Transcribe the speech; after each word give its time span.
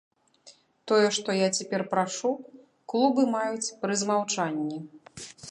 Тое, 0.91 1.03
што 1.17 1.35
я 1.39 1.49
цяпер 1.59 1.81
прашу, 1.91 2.31
клубы 2.95 3.27
маюць 3.35 3.73
па 3.85 4.01
змаўчанні. 4.05 4.77